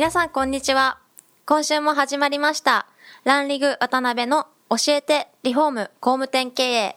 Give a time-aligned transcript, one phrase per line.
[0.00, 0.98] 皆さんこんにちは。
[1.44, 2.86] 今週も始まりました。
[3.24, 6.96] ランリグ渡辺の教えてリフォーム工務店経営。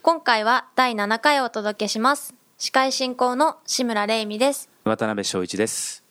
[0.00, 2.32] 今回は第7回をお届けします。
[2.56, 4.70] 司会進行の志村玲美です。
[4.84, 6.02] 渡辺翔一です。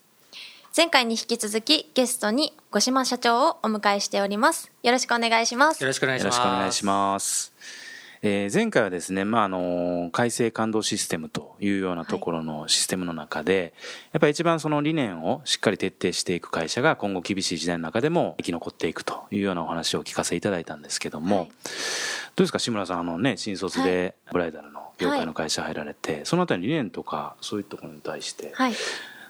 [0.77, 4.71] 前回に引き続きゲストに五島社長をお迎えしております。
[4.83, 5.81] よろしくお願いします。
[5.81, 7.51] よろしくお願いします
[8.21, 13.63] えー、前回はですね、まあ、あの、改正感動システムというようなところのシステムの中で、はい、
[14.13, 28.73] やっぱり一番その理念をしっかり徹底していく会社が今後厳しい時代の中でも生き残っていくというようなお話をお聞かせいただいたんですけども、はい、どうですか、志村さん、あのね、新卒でブライダルの業界の会社入られて、はい、そのあたり理念とかそういうところに対して、はい、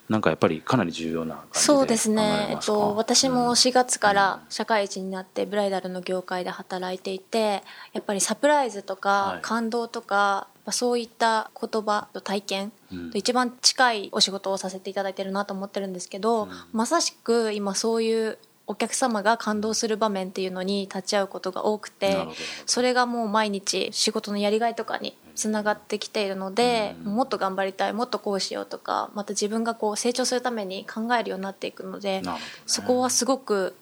[0.10, 12.72] なんかやっぱりかなり重要なそうですね、えっと、私も4月から社会人になってブライダルの業界で働いていてやっぱりサプライズとか感動とか、そういった言葉と体験
[13.12, 18.38] と一番近いお仕事をさせていただいてるなと思ってるんですけど、まさしく今そういう
[18.68, 22.28] お客様が感動する場面っていうのに立ち会うことが多くて
[22.66, 32.32] それがもう毎日仕事のやりがいとかにつながってきているので、もっと頑張りたいもっとこうしようとかまた自分がこう成長するために考えるようになっていくので、ね、
[32.66, 33.76] そこはすごく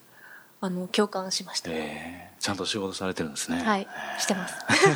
[0.66, 3.62] あの共感しました、えー、ちゃんと仕事されてるんですね。
[3.62, 3.88] はい。
[4.18, 4.56] してます。
[4.82, 4.90] す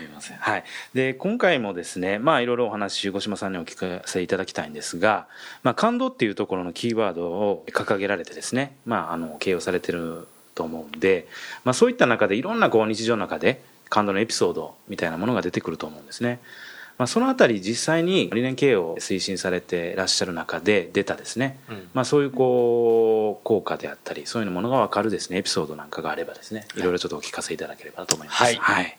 [0.00, 0.38] みません。
[0.38, 0.64] はい。
[0.94, 5.26] で今回もですねまあいろいろお話五島さんにお聞かせいただきたいんですが、
[5.62, 11.28] まあ、感動っていうところのキーワードを掲げられてですねまああの形容されてると思うんで、
[11.64, 16.40] まあ、そういった中でいろんなこう日常の中で感動のエピソードみたいなものが出てくると思うんですね。
[17.00, 25.38] まあ、そのあたり実際に理念経営を推進されていらっしゃる中で出たですね、うん、まあ、そういうこう効果であったりそういうものが分かるですね。
[25.38, 26.66] エピソードなんかがあればですね。
[26.76, 26.82] い。
[26.82, 28.42] ろいろちょっとお聞かせいただければと思います。
[28.44, 28.96] はい、はい、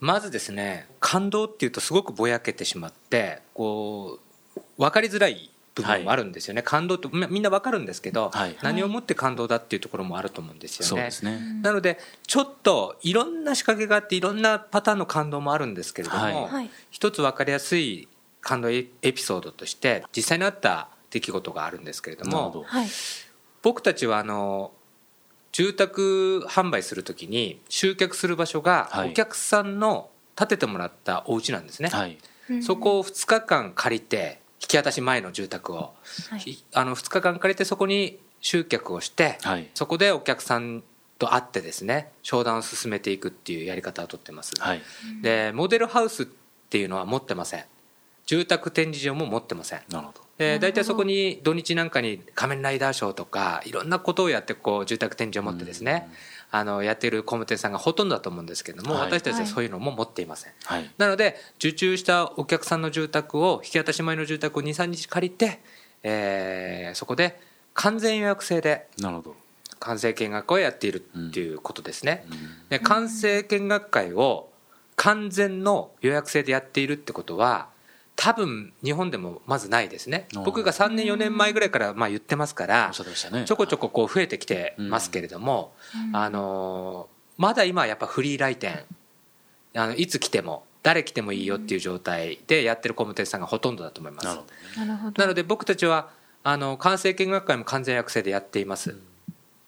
[0.00, 4.20] まずですね感動っていうとすごくぼやけてしまってこ
[4.56, 11.10] う分かりづらい部分もあるんですよね、はい、感動ってみんな分かるんですけど、はい、何をもって感動だっていうところもあると思うんですよね。
[11.22, 11.60] ね。
[11.62, 18.08] なのでちょっといろんな仕掛けがあっていろんなパターンの感動もあるんですけれども、はい、一つ分かりやすい
[18.40, 22.64] 感動エピソードとして実際にあった出来事があるんですけれども
[23.62, 24.72] 僕たちはあの
[25.52, 31.90] 住宅販売するときに集客する場所がお客さんの建ててもらったお家なんですね。
[32.60, 35.92] そこを2日間借りて引き渡し前の住宅を、
[36.30, 40.82] はい、あの2日間借りてそこに集客をして、はい、そこでお客さん
[41.18, 44.82] と会ってですね商談を進めていくっていうやり方をとってます、はい、
[45.22, 47.64] でモデルハウスっていうのは持ってません。
[48.26, 49.82] 住宅展示場も持ってません。
[49.90, 50.20] なるほど。
[50.38, 65.60] で大体そこに土日なんかに仮面ライダーショーとかいろんなことをやってこう住宅展示を持ってですね、うんあのやっている工務店さんがほとんどだと思うんですけども、はい、私たちはそういうのも持っていません、はい、なので受注したお客さんの住宅を引き渡し前の住宅を23日借りて、
[66.04, 67.40] えー、そこで
[67.72, 69.36] 完全予約制でなるほど。
[69.80, 74.48] 完成見学会をやっているっていうことですね、うん、で完成見学会を
[74.96, 77.68] 完全の予約制でやっているってことは
[78.16, 80.28] 多分日本でもまずないですね。
[80.44, 85.72] 僕が3年4年前ぐらいからまあ言ってますからちょこちょここう増えてきてますけれども
[86.12, 88.84] あのまだ今はやっぱフリー来店
[89.74, 94.26] あのいつ来ても誰来てもいいよっていう状態でやってる工務店さんがほとんどだと思います。
[95.16, 96.10] なので僕たちは
[96.44, 98.96] あの完成見学会も完全約制でやっています。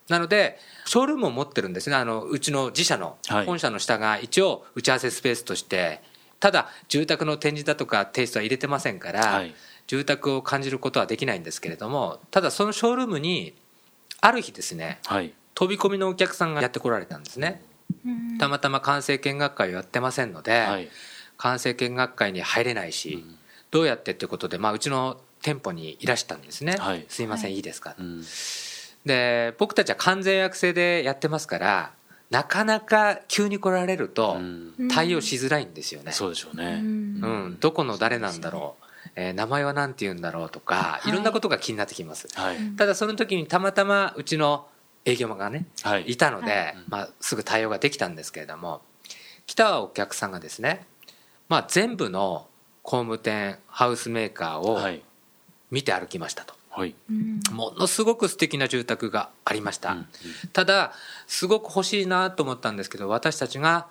[0.08, 1.96] なのでショールームを持ってるんですね。
[1.96, 6.00] あのうちの自社の本社の下が一応打ち合わせスペースとして
[6.46, 9.52] ただ住宅の展示だとかテイストは入れてませんから、はい、
[9.88, 13.56] 住宅を感じることはできないんですけれどもただそのショールームに
[14.20, 17.62] ある日ですね、はい、飛び込みのお客さんがやってこられたんですね。
[18.38, 20.88] たまたま完成見学会をやってませんので、はい、
[21.36, 23.38] 完成見学会に入れないし、うん、
[23.72, 26.76] どうやってってことで、まあ、うちの店舗にいらしたんですね、
[27.08, 28.22] すいません、いいですか、うん、
[29.04, 31.92] で僕たちは完全予約制でやってますから
[32.30, 34.38] なかなか急に来られると
[34.92, 36.12] 対応しづらいんですよね。
[36.12, 36.80] そうでしょうね。
[36.82, 38.84] うん、どこの誰なんだろう。
[39.14, 42.28] えー、名前は何て言うんだろうとか、いろんなことが気になってきます。
[42.34, 44.66] はい、ただその時にたまたまうちの
[45.06, 48.82] 営業マンがね、はい、いたので、はい、まあ、すぐ対応ができたんですけれども
[49.46, 50.84] 来たお客さんがですね、
[51.48, 52.48] まあ、全部の
[52.82, 54.80] 工務店ハウスメーカーを
[55.70, 56.55] 見て歩きましたと。
[56.76, 56.94] はい、
[57.52, 60.06] ものすごく素敵な住宅がありました、うんうん、
[60.52, 60.92] ただ
[61.26, 63.86] すごく欲しいなと思ったんですけど私たちが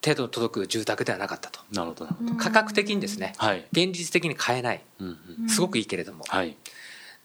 [0.00, 1.58] 手の届く住宅ではなかったと。
[1.72, 2.06] なるほど。
[2.36, 6.56] 価格的にですね、はい、現実的に買えない、うんうん、すごくいいけれども、はい、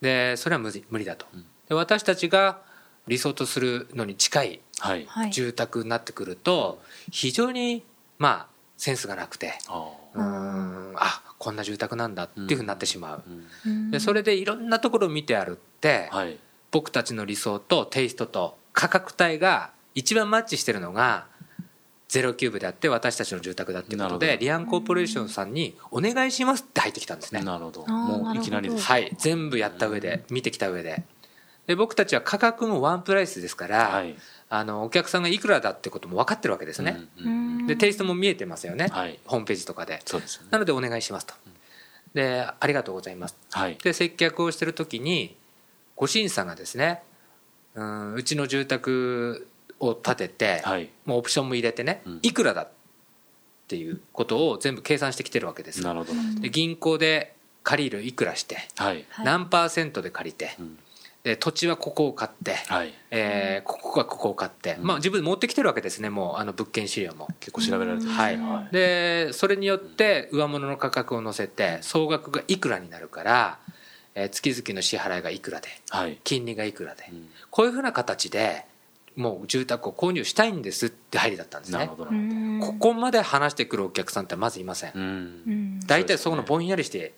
[0.02, 1.28] でそれは無理無理だと、
[1.70, 2.62] で私たちが
[3.06, 4.62] 理想とするのに近い
[5.32, 6.82] 住宅になってくると
[7.12, 7.84] 非常に
[8.18, 9.54] まあセンスがなくて。
[10.16, 10.33] うん
[11.00, 13.24] あこんな住宅なんだっていうふうになってしまう、
[13.92, 16.38] でそれでいろんなところを見てあるって、はい、
[16.72, 21.28] 僕たちの理想とテイストと価格帯が一番マッチしてるのが
[22.08, 27.42] ゼロキューブであって私たちの住宅だっていうことでリアンコーポレーションさんにお願いしますって入ってきたんですね。
[27.42, 27.86] なるほど。
[27.88, 28.86] もういきなりです。
[28.86, 29.12] はい。
[29.18, 31.04] 全部やった上で見てきた上で。
[31.68, 34.16] で僕たちは価格もワンプライスですから、はい、
[34.50, 40.02] あのお客さんがいくらだってことも分かってるわけですね、うんうん、でテイストも見えてますよね、はい、ホームページとかで。
[40.06, 41.34] そうです、ね、なのでお願いしますと、
[42.14, 45.36] でありがとうございます、はい、で接客をしてる時に
[45.96, 47.04] ご審査がですね
[47.76, 49.48] うんうちの住宅
[49.80, 52.70] を建てて、はい、もうオプションも入れてね、うん、いくらだっ
[53.68, 55.82] ていうことを全部計算してきてるわけです。
[55.82, 56.14] なるほど。
[56.42, 60.78] で銀行で借りるいくらして、はい、何パーセントで借りて、うん
[61.24, 67.30] で土地はここを買って、はい、えー、ここがここを買って、うん、まあ、自分で持ってきてるわけですねもうあの物件資料も。
[67.40, 73.60] 結構調べられてる、はい、はい、でそれによって上物の価格を載せて総額がいくらになるから、
[74.16, 78.66] えー、月々の支払いがいくらで、はい、金利がいくらで、うん、こういうふうな形で
[79.16, 81.90] もう住宅を購入したいんですって入りだったんですね。
[82.62, 85.80] ここまで話してくるお客さんってまずいません。
[85.86, 87.14] 大体そこのぼんやりして、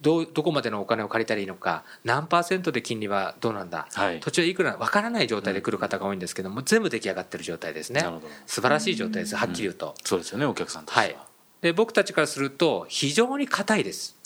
[0.00, 8.04] どどこまでのお金を借りたらいいのか何パーセントで金利はどうなんだ、はい、土地はいくらわからない状態で来る方が多いんですけども、全部出来上がってる状態ですね。
[8.46, 11.16] 素晴らしい状態ですはっきり言うと、そうですよねお客さんとしては、はい。
[11.62, 14.16] で僕たちからすると非常に硬いです。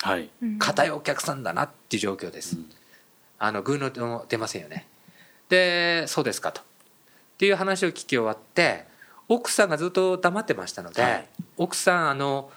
[0.58, 2.66] 硬、はい、いお客さんだなっていう状況です、うん、
[3.38, 4.86] あの偶の出ませんよね。
[5.48, 6.60] でそうですかと
[7.40, 8.84] っていう話を聞き終わって
[9.26, 11.26] 奥さんがずっと黙ってましたので、はい、
[11.56, 12.50] 奥さんあの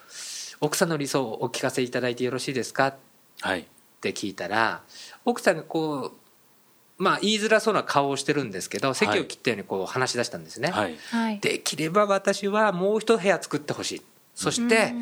[0.60, 2.94] 奥さんの理想をお聞かせいただいてよろしいですか、
[3.40, 3.66] はい、っ
[4.02, 4.82] て聞いたら
[5.24, 6.12] 奥さんがこ
[7.00, 10.90] うまあ言いづらそうな顔をしてるんですけど席を切ったようにこう話し出したんですね、は
[11.32, 14.02] い、できれば私はもう一部屋作ってほしい。
[14.36, 14.94] そして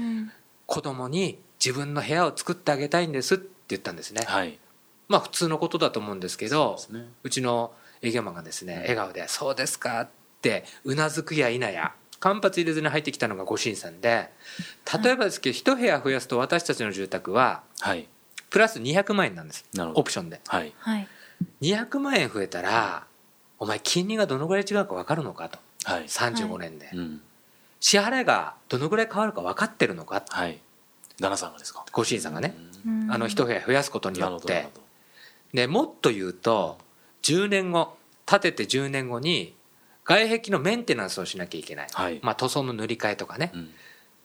[0.68, 4.60] 子供に自分の部屋を作ってあげたいんですって言ったんですね、はい、
[5.08, 10.10] まあ普通のことだと思うんですけどう、ね,、ちの営業マンがですね笑顔で「そうですか」っ
[10.42, 14.30] てうなずくや否や間髪入れずに入ってきたのがご審さんで
[15.04, 17.64] 例えばですけど一部屋増やすと私たちの住宅は
[18.50, 19.66] プラス200万円なんです
[19.96, 20.74] オプションで、はい、
[21.62, 23.06] 200万円増えたら
[23.62, 26.98] お前金利がどのぐらい違うか分かるのかと、はい、35年で、はい。
[26.98, 27.22] うん、
[27.80, 30.60] 支払いがどのぐらい変わるか分かってるのか、はい、
[31.20, 31.86] 旦那さんがですか。
[31.92, 32.56] ご審さんがね。
[33.12, 34.68] あの一部屋増やすことによって。
[35.54, 36.80] でもっと言うと
[37.22, 39.56] 10年後建てて10年後に
[40.04, 43.70] 外壁のメンテナンスをしなきゃいけない、はい、まあ、塗装の塗り替えとかね、うん、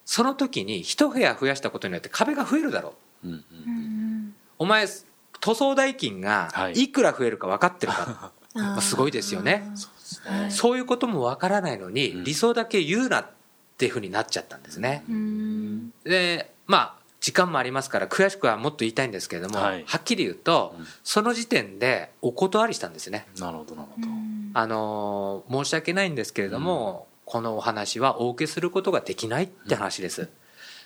[0.05, 2.95] その時に一部屋増やしたことによって壁が増えるだろ
[3.25, 4.87] う、うんうん、お前
[5.41, 6.89] 塗装代金がい。
[6.89, 9.71] くら増えるか分かってるか、 はい、まあ、すごいですよね。
[10.51, 10.81] そうい。
[10.81, 13.31] うことも分からないのに、理想だけ言うなっ
[13.77, 15.05] ていうふうになっちゃったんですね、
[16.05, 16.96] でまあ
[17.27, 23.27] 時間もありますから詳しくはもっと言いたいんですけれども、はい、はっきり言うと、うん、その時点でお断りしたんですね。
[23.41, 24.07] なるほどなるほど。
[24.55, 30.23] あの申し訳ないんですけれども、うん、このお話はお受けすることができないって話です。
[30.23, 30.29] うん、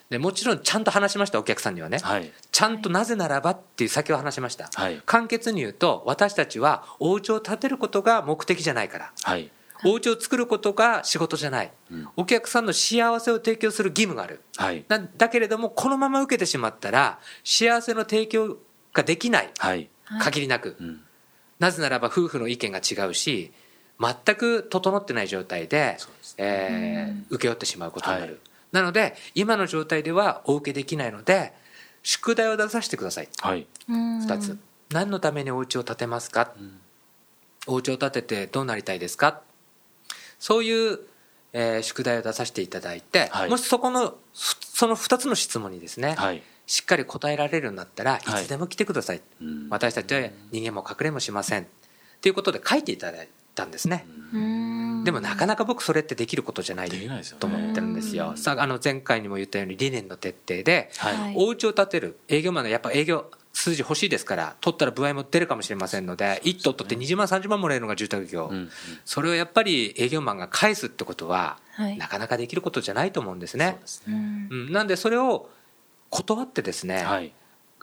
[0.09, 9.50] でもちろんちゃんと話しましたお客さんにはね、はい、ちゃんとなぜならばっていう先を話しました、はい、簡潔に言うと私たちはお家を建てることが目的じゃないから、はい、
[9.84, 18.58] お家を作ることが仕事じゃない、うん、お客さんの幸せを提供する義務がある、はい、だけれどもこのまま受けてしまったら幸せの提供
[18.92, 19.88] ができない、はい、
[20.20, 21.00] 限りなく、うん、
[21.58, 23.52] なぜならば夫婦の意見が違うし
[23.99, 25.96] 全く整ってない状態で
[26.37, 28.40] で、えー、請け負ってしまうことになる、はい、
[28.72, 31.52] なので今の状態ではお受けできないので
[32.02, 34.58] 宿題を出させてください、はい、2つ。
[34.90, 36.80] 何のためにお家を建てますか、うん、
[37.66, 39.42] お家を建ててどうなりたいですか？
[40.40, 40.99] そういう、
[41.52, 48.20] えー、宿題を出させていただいて、はい、もしそこのその2つの質問にですね、はい、しっかり答えられるようになったらい。
[48.20, 50.20] つでも来てください、はい、私たちは
[50.52, 51.66] 逃げも隠れもしません。
[52.23, 54.06] ということで書いていただいたんですね。
[55.04, 58.32] でもなかなか僕それってできることじゃないと思ってるんですよ。
[58.37, 60.90] さあの前回にも言ったように理念の徹底で、
[61.35, 63.30] お家を建てる営業マンのやっぱ営業
[63.61, 68.71] 数字欲しいですから取ったら歩合も出るかもしれませんので1棟取って20万30万もらえるのが住宅業、うんうん、
[69.05, 73.79] それをやっぱり営業マンが返すってことは、はい、なかなかできることじゃないと思うんですね。
[73.85, 74.49] すね。
[74.50, 75.50] うん、なんでそれを
[76.09, 77.33] 断ってですね、はい、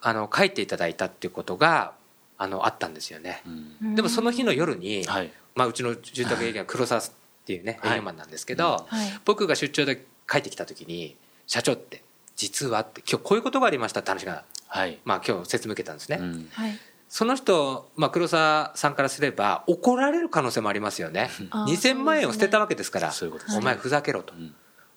[0.01, 1.93] あの書いていただいたっていうことが
[2.39, 3.43] あのあったんですよね、
[3.81, 7.03] うん、でもその日の夜に、はい、まあ、うちの住宅営業は黒沢っ
[7.45, 11.15] ていうね営業マンなんですけど、はい、僕が出張で帰ってきた時に
[11.47, 12.03] 「社長って
[12.35, 16.17] 実は」って今日こういうことがありましたって話が、はい、まあ、今日説明受けたんですね。
[16.19, 16.49] うん。
[17.09, 21.29] その人、まあ、黒沢さんからすれば怒られる可能性もありますよね。
[21.51, 23.13] 2000万円を捨てたわけですから、
[23.55, 24.33] お前ふざけろと、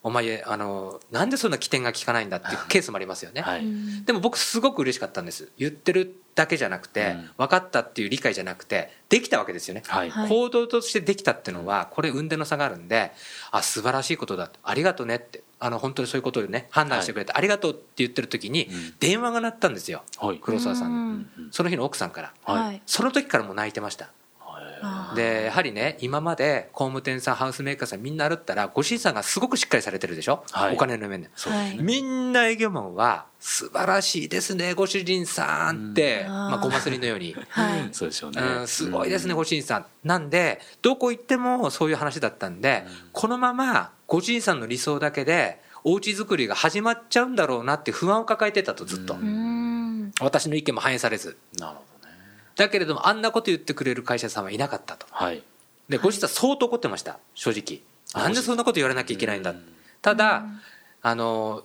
[0.02, 3.64] お前あのなんでそんな起点が効かないんだっていうケースもありますよね、はい、
[4.06, 5.50] でも僕すごく嬉しかったんです。
[5.58, 13.12] 言ってるだけじゃなくて、うん、分かったっていう理解じゃなくてできたわけですよね、はい、行動としてできたっていうのはこれ運転の差があるんで
[13.50, 20.02] あ素晴らしいことだありがとうねってあの本当にそういうことをね判断してくれて、ありがとうって言ってる時に電話が鳴ったんですよ、
[20.40, 21.26] 黒沢さんに。
[21.50, 24.10] その日の奥さんから、はい、その時からもう泣いてました。
[25.14, 39.86] でやはりね今まで工務店さんハウスメーカーさんみんな歩ったらご審査がすごくしっかりされてるでしょ、はい、お金の面で、はい、みんな営業マンは素晴らしいですねご主人さんって、うん、まあ、ごますりのように、はい、そうですよね、うん、すごいですね、ご主人さん。
[40.04, 49.16] なんでどこ行ってもそういう話だったんで、うん、このままご主人さんの理想だけでお家作りが始まっちゃうんだろうなって不安を抱えてたとずっと。
[50.20, 51.38] 私の意見も反映されず。
[51.56, 52.08] なるほど
[52.56, 55.42] だけれどもあんなこと言ってくれる会社さんはいなかったと、はい、
[55.88, 57.20] でご実は相当怒ってました。
[57.34, 57.80] 正直。
[58.20, 59.54] なんでそんなこと言われなきゃいけないんだ。
[60.02, 60.44] ただ
[61.02, 61.62] あの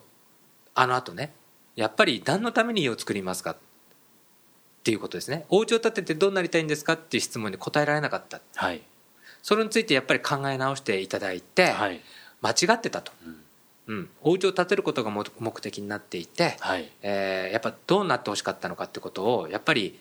[0.75, 1.33] あのあとね
[1.75, 3.57] やっぱり何のために家を作りますかっ
[4.83, 5.45] ていうことですね。
[5.49, 8.83] お家を建ててどうなりたいんですかっていう質問に答えられなかった、はい、
[9.41, 11.99] それについてやっぱり考え直していただいて、はい、
[12.45, 13.11] 間違ってたと、
[13.87, 19.99] うん、うん、お家を建てることが目的になっていて、はい、えー、やっぱどうなってほしかったのかってことをやっぱり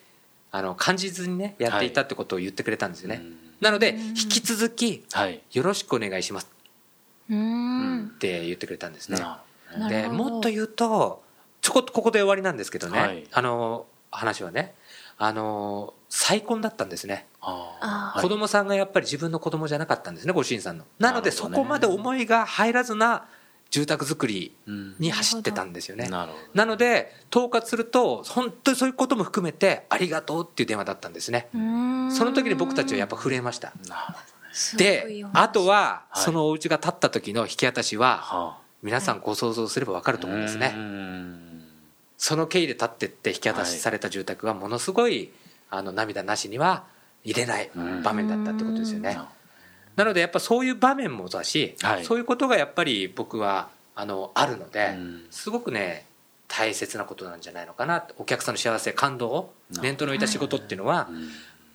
[0.51, 3.25] あの感じずにねやっていたってことを言ってくれたんですよね、はい、
[3.61, 5.03] なので引き続き
[5.51, 6.47] よろしくお願いします。
[7.27, 9.17] って言ってくれたんですね。
[9.89, 11.23] でもっと言うと
[11.61, 14.75] ちょこっとここで終わりなんですけどね、はい、あの話はね。
[15.17, 17.27] あの再婚だったんですね。
[18.21, 20.85] 子供さんがやっぱり自分の子供じゃなかったんですねご主人さんの。
[20.99, 23.25] なのでそこまで思いが入らずな
[23.71, 24.55] 住宅作り
[24.99, 26.07] に走ってたんですよね、
[26.53, 31.49] なので統括すると本当にそういうことも含めてありがとうっていう電話だったんですね。
[31.51, 33.73] その時に僕たちはやっぱ震えました。
[34.77, 40.73] であとはそのお家が建った時の引き渡しは皆さんご想像すれば分かると思うんですね。
[42.17, 45.33] その経緯で建ってって引き渡しされた住宅はものすごい
[45.69, 46.85] あの涙なしには
[47.23, 47.69] 入れない
[48.03, 49.17] 場面だったってことですよね。
[49.95, 56.05] なのでやっぱそういう場面もだし、はい、そういうことがやっぱり僕はあのあるので、うん、すごくね
[56.47, 58.05] 大切なことなんじゃないのかな。
[58.17, 61.09] お客さんの幸せ感動を念頭に置いた仕事っていうのは、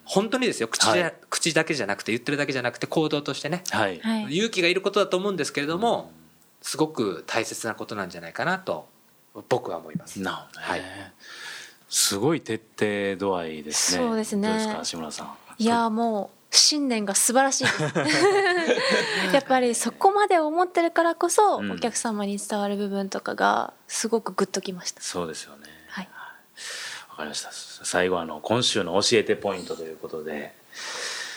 [0.05, 0.69] 本当にですよ。
[0.69, 6.13] 口で、はい、口だけじゃなくて言ってるだけじゃなくて行動としてね、はい、勇気がいることだと思うんですけれども、
[6.63, 8.89] すごく大切なことなんじゃないかなと
[9.49, 10.21] 僕は思います。
[10.21, 10.83] なるほど、ね、はい
[11.91, 14.03] すごい徹底度合いですね。
[14.03, 14.49] そうですね。
[14.49, 15.35] どうですか、志村さん。
[15.59, 17.65] いや、もう信念が素晴らしい
[19.35, 25.03] やっぱりそこまで思ってるからこそ、お客様に伝わる部分とかがすごくグッときました。
[25.03, 25.67] そうですよね。
[25.89, 26.09] はい。
[27.11, 27.51] わかりました。
[27.53, 30.55] 最後あの今週の教えてポイントということで。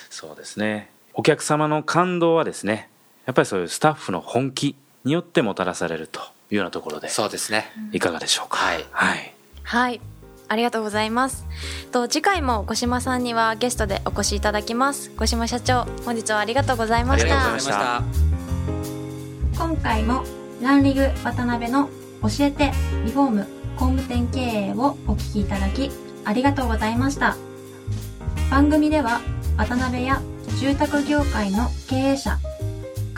[0.09, 0.89] そうですね。
[1.13, 2.89] お客様の感動はですね
[3.25, 7.09] やっぱりそういうスタッフの本気によってもたらされるというようなところで。
[7.09, 7.71] そうですね。
[7.91, 8.57] いかがでしょうか？
[8.57, 9.33] はい、はい、
[9.63, 10.01] はい
[10.47, 11.45] ありがとうございます。
[11.91, 15.11] と次回も五島さんにはゲストでお越しいただきます。
[15.17, 18.03] 五島社長本日はありがとうございました。
[19.55, 20.23] 今回も
[20.61, 21.89] ランリグ渡辺の
[22.21, 22.71] 教えて
[23.05, 23.47] リフォーム
[23.77, 25.91] 工務店経営をお聞きいただき
[26.25, 27.35] ありがとうございました。
[28.49, 29.21] 番組では
[29.57, 30.21] 渡辺や
[30.59, 32.37] 住宅業界の経営者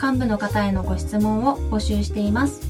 [0.02, 2.60] 幹部の方へのご質問を募集しています。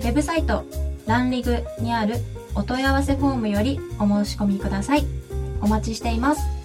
[0.00, 0.64] ウェブサイト
[1.06, 2.16] ランリグにある
[2.56, 5.04] お問い合わせフォームよりお申し込みください。
[5.60, 6.55] お待ちしています。